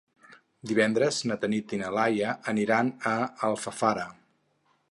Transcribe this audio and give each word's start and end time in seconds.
Divendres 0.69 1.19
na 1.31 1.35
Tanit 1.43 1.75
i 1.77 1.79
na 1.81 1.91
Laia 1.97 2.31
aniran 2.53 2.89
a 3.13 3.15
Alfafara. 3.51 4.07